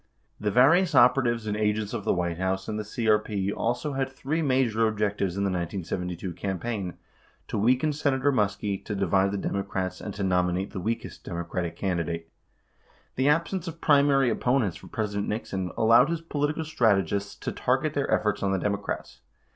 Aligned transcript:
The 0.39 0.49
various 0.49 0.95
operatives 0.95 1.45
and 1.45 1.55
agents 1.55 1.93
of 1.93 2.05
the 2.05 2.13
White 2.15 2.39
House 2.39 2.67
and 2.67 2.79
the 2.79 2.83
CEP 2.83 3.55
also 3.55 3.93
had 3.93 4.09
three 4.11 4.41
major 4.41 4.87
objectives 4.87 5.37
in 5.37 5.43
the 5.43 5.51
1972 5.51 6.33
campaign: 6.33 6.95
to 7.47 7.55
weaken 7.55 7.93
Senator 7.93 8.31
Muskie, 8.31 8.83
to 8.85 8.95
divide 8.95 9.31
the 9.31 9.37
Democrats, 9.37 10.01
and 10.01 10.11
to 10.15 10.23
nominate 10.23 10.71
the 10.71 10.79
weakest 10.79 11.23
Democratic 11.23 11.75
can 11.75 11.97
didate. 11.97 12.29
The 13.15 13.29
absence 13.29 13.67
of 13.67 13.79
primary 13.79 14.31
opponents 14.31 14.77
for 14.77 14.87
President 14.87 15.27
Nixon 15.29 15.69
allowed 15.77 16.09
his 16.09 16.21
political 16.21 16.63
strategists 16.65 17.35
to 17.35 17.51
target 17.51 17.93
their 17.93 18.11
efforts 18.11 18.41
on 18.41 18.51
the 18.51 18.57
Democrats. 18.57 19.21